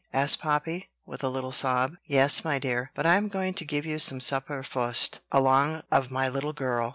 [0.13, 1.93] asked Poppy, with a little sob.
[2.07, 6.09] "Yes, my dear; but I am going to give you some supper fust, along of
[6.09, 6.89] my little girl.